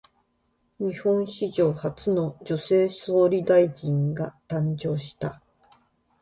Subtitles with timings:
[0.77, 5.43] 日本史上初の女性総理大臣が誕生した。